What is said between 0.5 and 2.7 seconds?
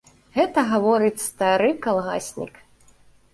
гаворыць стары калгаснік.